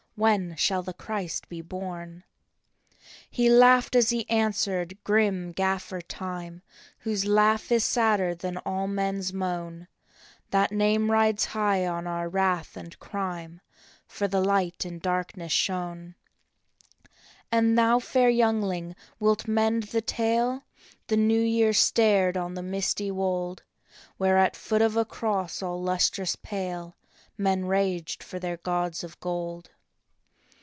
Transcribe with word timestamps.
When 0.17 0.55
shall 0.55 0.83
the 0.83 0.93
Christ 0.93 1.49
be 1.49 1.61
born?" 1.63 2.25
He 3.31 3.49
laughed 3.49 3.95
as 3.95 4.11
he 4.11 4.29
answered, 4.29 4.95
grim 5.03 5.51
Gaffer 5.51 5.99
Time, 5.99 6.61
Whose 6.99 7.25
laugh 7.25 7.71
is 7.71 7.83
sadder 7.83 8.35
than 8.35 8.57
all 8.57 8.87
men 8.87 9.17
s 9.17 9.33
moan." 9.33 9.87
That 10.51 10.71
name 10.71 11.09
rides 11.09 11.45
high 11.45 11.87
on 11.87 12.05
our 12.05 12.29
wrath 12.29 12.77
and 12.77 12.99
crime, 12.99 13.61
For 14.05 14.27
the 14.27 14.41
Light 14.41 14.85
in 14.85 14.99
darkness 14.99 15.51
shone." 15.51 16.13
And 17.51 17.75
thou, 17.75 17.97
fair 17.97 18.29
youngling, 18.29 18.95
wilt 19.19 19.47
mend 19.47 19.83
the 19.85 20.01
tale?" 20.01 20.65
The 21.07 21.17
New 21.17 21.41
Year 21.41 21.73
stared 21.73 22.37
on 22.37 22.53
the 22.53 22.61
misty 22.61 23.09
wold, 23.09 23.63
Where 24.17 24.37
at 24.37 24.55
foot 24.55 24.83
of 24.83 24.95
a 24.95 25.03
cross 25.03 25.63
all 25.63 25.81
lustrous 25.81 26.35
pale 26.35 26.95
Men 27.39 27.65
raged 27.65 28.21
for 28.21 28.37
their 28.37 28.57
gods 28.57 29.03
of 29.03 29.19
gold. 29.19 29.71